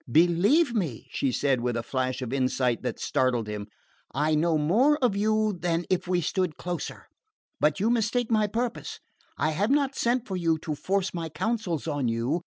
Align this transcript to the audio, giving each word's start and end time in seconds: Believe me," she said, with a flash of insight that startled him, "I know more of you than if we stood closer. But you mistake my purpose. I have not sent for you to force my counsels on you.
Believe 0.11 0.73
me," 0.73 1.07
she 1.11 1.31
said, 1.31 1.61
with 1.61 1.77
a 1.77 1.83
flash 1.83 2.23
of 2.23 2.33
insight 2.33 2.81
that 2.81 2.99
startled 2.99 3.47
him, 3.47 3.67
"I 4.15 4.33
know 4.33 4.57
more 4.57 4.97
of 4.97 5.15
you 5.15 5.53
than 5.53 5.85
if 5.91 6.07
we 6.07 6.21
stood 6.21 6.57
closer. 6.57 7.05
But 7.59 7.79
you 7.79 7.91
mistake 7.91 8.31
my 8.31 8.47
purpose. 8.47 8.99
I 9.37 9.51
have 9.51 9.69
not 9.69 9.93
sent 9.95 10.27
for 10.27 10.35
you 10.35 10.57
to 10.57 10.73
force 10.73 11.13
my 11.13 11.29
counsels 11.29 11.87
on 11.87 12.07
you. 12.07 12.41